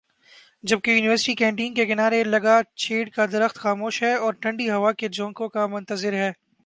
جبکہ 0.63 0.91
university 0.91 1.33
canteen 1.35 1.73
کے 1.73 1.85
کنارے 1.85 2.23
لگا 2.25 2.59
چیڑ 2.75 3.07
کا 3.09 3.25
درخت 3.31 3.57
خاموش 3.57 4.01
ہےاور 4.03 4.33
ٹھنڈی 4.41 4.69
ہوا 4.69 4.91
کے 4.93 5.07
جھونکوں 5.09 5.49
کا 5.49 5.65
منتظر 5.67 6.13
ہے 6.13 6.31